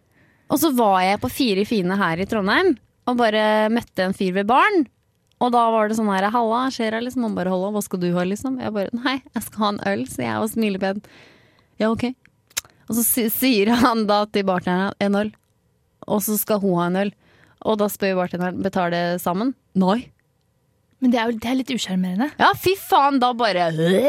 [0.50, 2.74] Og så var jeg på Fire fine her i Trondheim
[3.10, 4.84] og bare møtte en fyr ved baren.
[5.40, 7.24] Og da var det sånn her, halla, skjer det liksom?
[7.26, 8.58] Han bare, halla, hva skal du ha, liksom?
[8.60, 11.00] Jeg bare, nei, jeg skal ha en øl, så jeg var smilepen.
[11.80, 12.10] Ja, ok.
[12.90, 15.32] Og så sier han da til bartenderen en øl,
[16.10, 17.12] og så skal hun ha en øl.
[17.68, 19.54] Og da spør bartenderen, betaler sammen?
[19.78, 20.10] Nei.
[21.00, 22.26] Men det er jo det er litt usjarmerende.
[22.40, 23.68] Ja, fy faen, da bare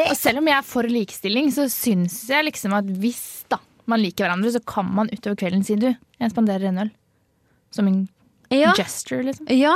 [0.10, 3.60] Og selv om jeg er for likestilling, så syns jeg liksom at hvis da
[3.92, 6.92] man liker hverandre, så kan man utover kvelden si du, jeg spanderer en øl.
[7.72, 8.02] Som en
[8.52, 8.74] Ja.
[8.76, 9.48] gesture, liksom.
[9.56, 9.76] Ja.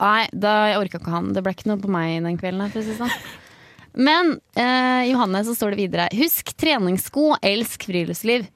[0.00, 1.32] Nei, da jeg orka ikke han.
[1.36, 2.70] Det ble ikke noe på meg den kvelden.
[2.72, 3.12] her,
[3.94, 6.08] Men eh, Johanne, så står det videre.
[6.18, 8.46] Husk treningssko, elsk friluftsliv.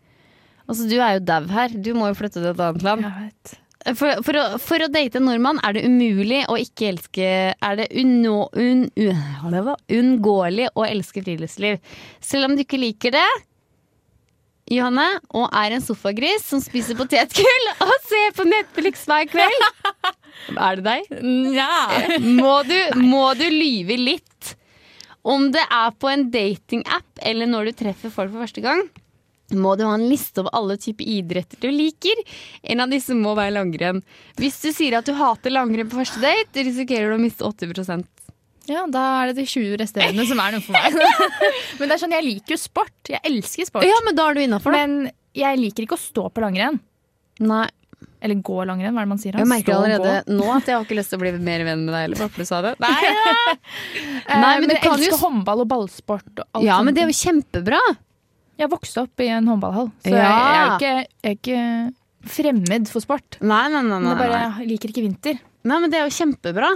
[0.64, 1.75] Altså, du er jo dau her.
[1.75, 3.07] Du må jo flytte til et annet land.
[3.07, 3.61] Jeg vet.
[3.85, 7.75] For, for, å, for å date en nordmann er det umulig å ikke elske Er
[7.77, 11.83] det unå, un, un, unngåelig å elske friluftsliv.
[12.25, 13.29] Selv om du ikke liker det,
[14.73, 15.05] Johanne,
[15.37, 19.66] og er en sofagris som spiser potetgull og ser på Netflix hver kveld
[20.57, 21.12] Er det deg?
[21.55, 21.75] Ja.
[22.25, 24.55] Må du, må du lyve litt?
[25.24, 28.84] Om det er på en datingapp eller når du treffer folk for første gang,
[29.54, 32.20] må du ha en liste over alle typer idretter du liker.
[32.64, 34.00] En av disse må være langrenn.
[34.40, 38.08] Hvis du sier at du hater langrenn på første date, risikerer du å miste 80%
[38.64, 40.94] ja, da er det de 20 resterende som er noe for meg.
[41.78, 42.94] Men det er sånn, jeg liker jo sport.
[43.10, 43.84] Jeg elsker sport.
[43.84, 44.72] Ja, men da er du innafor.
[44.72, 46.78] Men jeg liker ikke å stå på langrenn.
[47.44, 47.66] Nei,
[48.25, 49.37] Eller gå langrenn, hva er det man sier?
[49.38, 51.93] jeg merker allerede nå at jeg har ikke lyst til å bli mer venn med
[51.95, 52.73] deg heller, bare for du sa det.
[52.85, 53.25] Nei, ja.
[54.40, 56.31] Nei, men men, du jeg kan jo elsker s- håndball og ballsport.
[56.38, 56.85] Og alt ja, sånt.
[56.88, 57.83] men det er jo kjempebra.
[58.62, 60.25] Jeg vokste opp i en håndballhall, så Ja.
[60.25, 63.38] jeg, jeg, er ikke, jeg er ikke fremmed for sport.
[63.43, 63.99] Nei, nei, nei.
[63.99, 65.40] Men nei, det bare, jeg liker ikke vinter.
[65.64, 66.71] Nei, men det er jo kjempebra.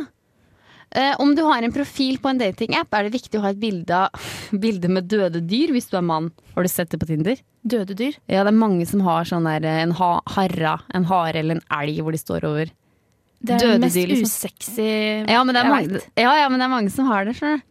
[0.90, 3.60] Eh, om du har en profil på en datingapp, er det viktig å ha et
[3.60, 4.00] bilde,
[4.64, 6.30] bilde med døde dyr hvis du er mann.
[6.54, 7.40] Har du sett det på Tinder?
[7.68, 8.16] Døde dyr.
[8.30, 11.58] Ja, det er mange som har sånn der eh, en ha harra, en hare eller
[11.58, 12.72] en elg hvor de står over.
[13.38, 14.32] Det er Døde det mest dyr, liksom.
[14.32, 14.90] usexy
[15.30, 17.36] Ja, men det er mange, ja, ja, men det er mange som har det.
[17.38, 17.62] skjønner.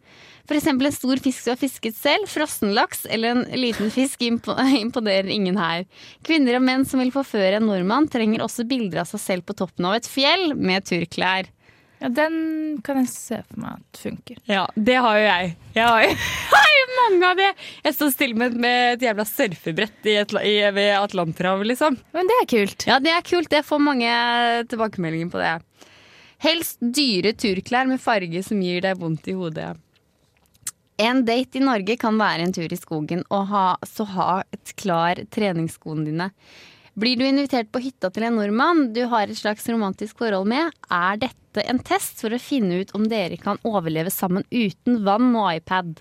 [0.48, 5.28] For eksempel en stor fisk du har fisket selv, frossenlaks eller en liten fisk imponerer
[5.28, 5.84] ingen her.
[6.24, 9.58] Kvinner og menn som vil forføre en nordmann, trenger også bilder av seg selv på
[9.58, 11.50] toppen av et fjell med turklær.
[11.98, 12.34] Ja, den
[12.86, 14.38] kan jeg se for meg at funker.
[14.46, 15.54] Ja, det har jo jeg.
[15.74, 16.12] Jeg har jo,
[17.02, 17.48] mange av det.
[17.86, 21.98] Jeg står stille med, med et jævla surfebrett i et, i, ved Atlanterhavet, liksom.
[22.14, 22.86] Men det er kult.
[22.86, 23.52] Ja, det er kult.
[23.54, 24.14] Jeg får mange
[24.70, 25.56] tilbakemeldinger på det.
[26.44, 29.72] Helst dyre turklær med farge som gir deg vondt i hodet.
[31.02, 34.74] En date i Norge kan være en tur i skogen, og ha, så ha et
[34.78, 36.32] klar treningsskoene dine.
[36.98, 40.72] Blir du invitert på hytta til en nordmann du har et slags romantisk forhold med,
[40.90, 45.28] er dette en test for å finne ut om dere kan overleve sammen uten vann
[45.38, 46.00] og iPad.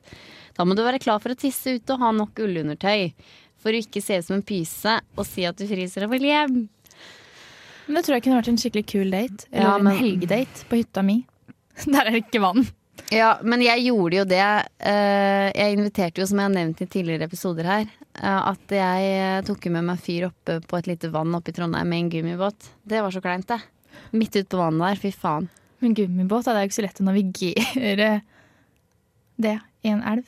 [0.58, 3.12] Da må du være klar for å tisse ute og ha nok ullundertøy.
[3.62, 6.26] For å ikke se ut som en pyse og si at du fryser og vil
[6.30, 6.58] hjem.
[7.88, 9.46] Men det tror jeg kunne vært en skikkelig kul date.
[9.52, 11.20] Eller Ja, men- en helgedate på hytta mi.
[11.86, 12.66] Der er det ikke vann.
[13.14, 14.42] Ja, men jeg gjorde jo det.
[14.80, 17.86] eh, Jeg inviterte jo, som jeg har nevnt i tidligere episoder her,
[18.22, 21.56] eh, at jeg eh, tok med meg fyr oppe på et lite vann oppe i
[21.58, 22.72] Trondheim med en gummibåt.
[22.84, 23.62] Det var så kleint, det.
[24.12, 25.00] Midt ute på vannet der.
[25.02, 25.48] Fy faen.
[25.80, 28.10] Men gummibåt det er jo ikke så lett å navigere
[29.38, 30.26] det i en elv?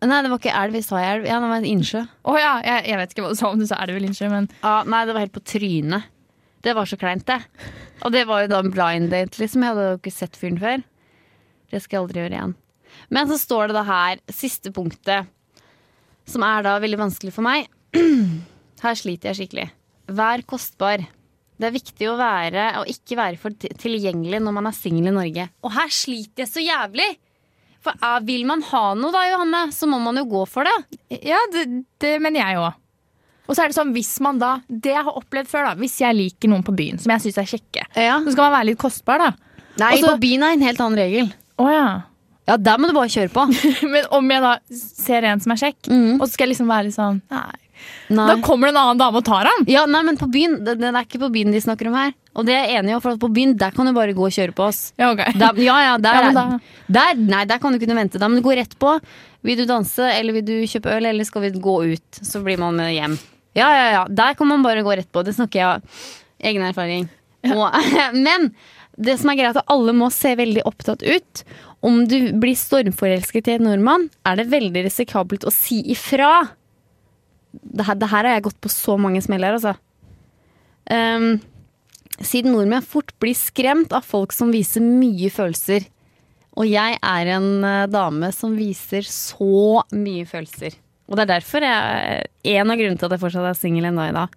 [0.00, 1.26] Nei, det var ikke elv, vi sa elv.
[1.28, 2.00] Ja, det var en innsjø.
[2.24, 4.30] Å ja, jeg, jeg vet ikke hva du sa om du sa elv eller innsjø,
[4.32, 6.06] men Ja, nei, det var helt på trynet.
[6.64, 7.38] Det var så kleint, det.
[8.04, 9.64] Og det var jo da en blind date, liksom.
[9.64, 10.82] Jeg hadde jo ikke sett fyren før.
[11.70, 12.54] Det skal jeg aldri gjøre igjen.
[13.14, 15.28] Men så står det da her, siste punktet,
[16.26, 17.68] som er da veldig vanskelig for meg.
[18.80, 19.66] Her sliter jeg skikkelig.
[20.16, 21.02] Vær kostbar.
[21.60, 25.12] Det er viktig å være, og ikke være for tilgjengelig når man er singel i
[25.12, 25.44] Norge.
[25.66, 27.08] Og her sliter jeg så jævlig!
[27.84, 30.98] For er, vil man ha noe da, Johanne, så må man jo gå for det.
[31.28, 31.66] Ja, det,
[32.00, 32.78] det mener jeg òg.
[33.50, 35.74] Og så er det sånn, hvis man da Det jeg har opplevd før, da.
[35.80, 38.16] Hvis jeg liker noen på byen som jeg syns er kjekke, Ja.
[38.24, 39.30] så skal man være litt kostbar, da.
[39.80, 41.32] Nei, Og så- på byen er en helt annen regel.
[41.60, 41.88] Å ja.
[42.48, 43.44] Ja, der må du bare kjøre på.
[43.92, 46.88] Men om jeg da ser en som er kjekk, og så skal jeg liksom være
[46.88, 47.50] litt sånn Nei.
[48.12, 48.24] Nei.
[48.28, 49.62] Da kommer det en annen dame og tar ham.
[49.70, 52.10] Ja, nei, men på byen, det, det er ikke på byen de snakker om her.
[52.36, 54.34] Og det er jeg enig i, for på byen der kan du bare gå og
[54.36, 54.80] kjøre på oss.
[55.00, 55.22] Ja, ok.
[55.40, 58.20] Der, ja, ja, der, Ja, er- der, nei, der kan du kunne vente.
[58.20, 58.92] Da men gå rett på.
[59.48, 62.20] Vil du danse, eller vil du kjøpe øl, eller skal vi gå ut?
[62.20, 63.16] Så blir man med hjem.
[63.56, 64.02] Ja, ja, ja.
[64.12, 65.24] Der kan man bare gå rett på.
[65.24, 66.04] Det snakker jeg av
[66.52, 67.08] egen erfaring.
[67.48, 67.64] Og,
[68.26, 68.50] men
[69.00, 71.44] det som er greit, at alle må se veldig opptatt ut.
[71.86, 76.50] Om du blir stormforelsket i en nordmann, er det veldig risikabelt å si ifra.
[77.50, 79.76] Det her, det her har jeg gått på så mange smeller, altså.
[80.90, 81.38] Um,
[82.20, 85.88] siden nordmenn fort blir skremt av folk som viser mye følelser.
[86.58, 90.74] Og jeg er en eh, dame som viser så mye følelser.
[91.08, 94.10] Og det er derfor jeg, en av grunnene til at jeg fortsatt er singel ennå
[94.10, 94.34] i dag.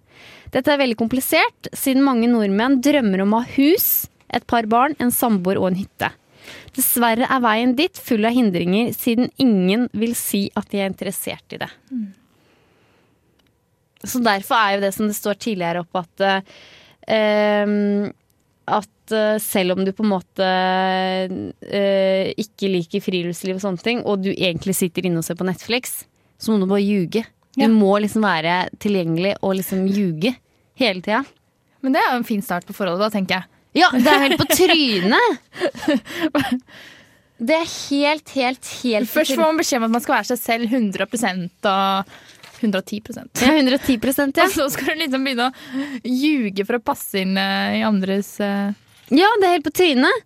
[0.54, 4.96] Dette er veldig komplisert, siden mange nordmenn drømmer om å ha hus, et par barn,
[4.98, 6.10] en samboer og en hytte.
[6.74, 11.54] Dessverre er veien dit full av hindringer, siden ingen vil si at de er interessert
[11.54, 11.70] i det.
[14.04, 16.26] Så derfor er jo det som det står tidligere opp at
[17.08, 18.12] uh,
[18.64, 20.44] at eh, selv om du på en måte
[21.28, 25.44] uh, ikke liker friluftsliv og sånne ting, og du egentlig sitter inne og ser på
[25.44, 25.98] Netflix,
[26.40, 27.26] så må du bare ljuge.
[27.54, 30.32] Du må liksom være tilgjengelig og liksom ljuge
[30.80, 31.20] hele tida.
[31.84, 33.53] Men det er jo en fin start på forholdet, da, tenker jeg.
[33.74, 35.28] Ja, det er helt på trynet!
[37.44, 40.38] Det er helt, helt, helt Først får man beskjed om at man skal være seg
[40.38, 41.02] selv 100
[41.66, 42.12] og
[42.62, 44.46] 110% Ja, 110% ja.
[44.46, 48.36] Og så skal du liksom begynne å ljuge for å passe inn eh, i andres
[48.40, 48.70] eh,
[49.10, 50.22] Ja, det er helt på trynet.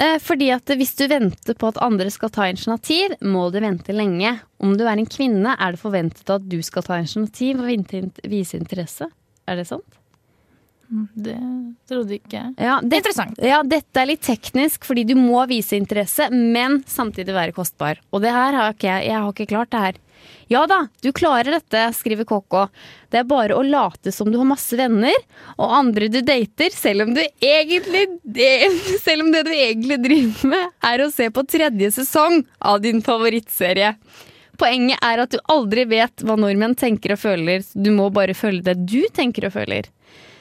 [0.00, 3.94] Eh, fordi at hvis du venter på at andre skal ta initiativ, må du vente
[3.96, 4.34] lenge.
[4.60, 8.58] Om du er en kvinne, er det forventet at du skal ta initiativ og vise
[8.58, 9.08] interesse.
[9.46, 9.95] Er det sant?
[10.88, 11.36] Det
[11.88, 13.38] trodde ikke Ja, det, Interessant.
[13.42, 17.98] ja, dette er litt teknisk, fordi du må vise interesse, men samtidig være kostbar.
[18.14, 20.02] Og det her har ikke jeg, jeg har ikke klart det her.
[20.48, 22.68] Ja da, du klarer dette, skriver KK.
[23.10, 25.14] Det er bare å late som du har masse venner
[25.56, 28.06] og andre du dater, selv om du egentlig
[29.06, 33.02] Selv om det du egentlig driver med, er å se på tredje sesong av din
[33.04, 33.94] favorittserie.
[34.56, 38.70] Poenget er at du aldri vet hva nordmenn tenker og føler, du må bare følge
[38.70, 39.90] det du tenker og føler.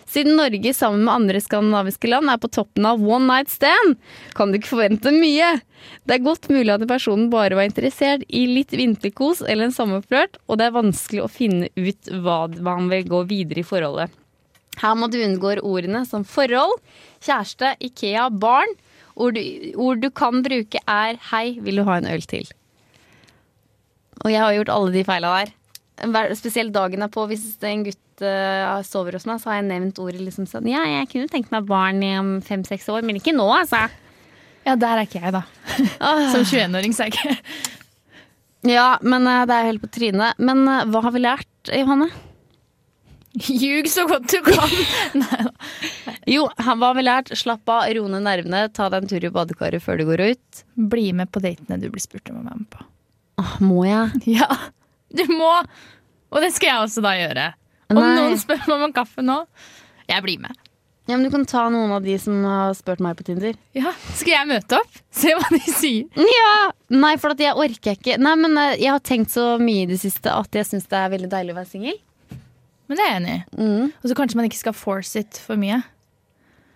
[0.05, 3.95] Siden Norge sammen med andre skandinaviske land er på toppen av one night stand,
[4.37, 5.55] kan du ikke forvente mye.
[6.05, 10.37] Det er godt mulig at personen bare var interessert i litt vinterkos eller en sommerflørt,
[10.45, 14.13] og det er vanskelig å finne ut hva man vil gå videre i forholdet.
[14.81, 16.77] Her må du unngå ordene som forhold,
[17.23, 18.75] kjæreste, Ikea, barn.
[19.15, 19.43] Ord du,
[19.79, 22.51] ord du kan bruke er 'hei, vil du ha en øl til'?
[24.25, 25.53] Og jeg har gjort alle de feila der.
[26.35, 27.23] Spesielt dagen er på.
[27.29, 30.83] Hvis en gutt uh, sover hos meg, så har jeg nevnt ordet liksom sånn Ja,
[30.89, 33.85] jeg kunne tenkt meg barn i om fem-seks år, men ikke nå, altså.
[34.65, 35.43] Ja, der er ikke jeg, da.
[36.33, 40.39] Som 21-åring, så er jeg ikke Ja, men uh, det er helt på trynet.
[40.41, 42.09] Men uh, hva har vi lært, Johanne?
[43.35, 45.49] Ljug så godt du kan!
[46.25, 47.27] Jo, han- hva har vi lært?
[47.37, 50.61] Slapp av, ro ned nervene, ta deg en tur i badekaret før du går ut.
[50.73, 52.85] Bli med på datene du blir spurt om å være med på.
[53.43, 54.23] Åh, må jeg?
[54.39, 54.47] Ja,
[55.17, 55.51] du må!
[56.33, 57.49] Og det skal jeg også da gjøre.
[57.93, 58.13] Om Nei.
[58.17, 59.41] noen spør meg om en kaffe nå,
[60.09, 60.61] jeg blir med.
[61.05, 63.53] Ja, men Du kan ta noen av de som har spurt meg på Tinder.
[63.77, 65.01] Ja, Skal jeg møte opp?
[65.13, 66.07] Se hva de sier.
[66.17, 66.55] Ja!
[66.89, 68.17] Nei, for jeg orker ikke.
[68.17, 70.97] Nei, men eh, Jeg har tenkt så mye i det siste at jeg syns det
[70.97, 71.99] er veldig deilig å være singel.
[72.89, 73.43] Men det er jeg enig i.
[73.57, 73.91] Mm.
[74.01, 75.79] Og så kanskje man ikke skal force it for mye.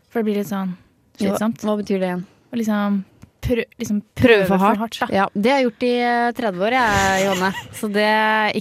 [0.09, 0.75] For det blir litt sånn
[1.17, 1.61] slitsomt.
[1.61, 2.23] Hva, hva betyr det igjen?
[2.49, 3.01] Og liksom,
[3.49, 4.81] prø liksom Prøve prøve for for hardt.
[4.85, 4.99] hardt.
[5.01, 5.07] da.
[5.17, 7.51] Ja, Det har jeg gjort i eh, 30 år, jeg, Johanne.
[7.79, 8.09] Så det,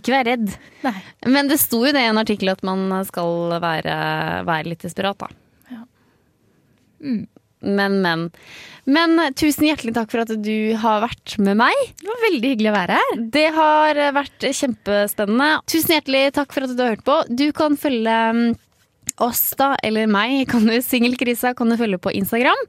[0.00, 0.54] ikke vær redd.
[0.86, 0.94] Nei.
[1.36, 3.98] Men det sto jo det i en artikkel at man skal være,
[4.48, 5.28] være litt desperat, da.
[5.76, 5.84] Ja.
[7.60, 8.28] Men, men.
[8.88, 11.74] Men eh, tusen hjertelig takk for at du har vært med meg.
[12.00, 13.18] Det var veldig hyggelig å være her.
[13.34, 15.50] Det har eh, vært kjempespennende.
[15.68, 17.18] Tusen hjertelig takk for at du har hørt på.
[17.28, 18.46] Du kan følge mm,
[19.26, 22.64] oss, da, eller meg, kan du, Singelkrisa, kan du følge på Instagram.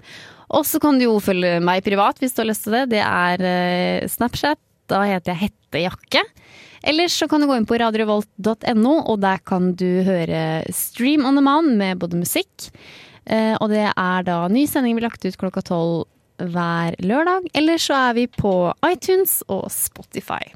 [0.49, 2.85] Og så kan du jo følge meg privat hvis du har lyst til det.
[2.95, 4.61] Det er eh, Snapchat.
[4.89, 6.23] Da heter jeg Hettejakke.
[6.89, 11.37] Ellers så kan du gå inn på radiorevolt.no, og der kan du høre Stream on
[11.37, 12.69] the Man med både musikk.
[13.29, 16.07] Eh, og det er da ny sending blir lagt ut klokka tolv
[16.39, 17.51] hver lørdag.
[17.53, 20.55] Eller så er vi på iTunes og Spotify.